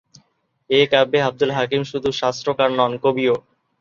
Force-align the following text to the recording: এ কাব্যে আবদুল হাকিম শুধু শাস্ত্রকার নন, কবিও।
এ 0.69 0.81
কাব্যে 0.91 1.19
আবদুল 1.27 1.51
হাকিম 1.57 1.81
শুধু 1.91 2.09
শাস্ত্রকার 2.21 2.69
নন, 2.79 2.91
কবিও। 3.03 3.35